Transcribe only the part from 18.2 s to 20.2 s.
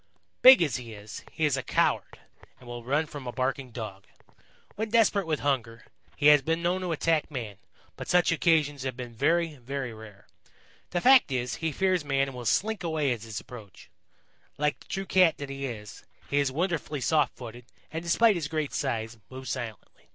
his great size, moves silently.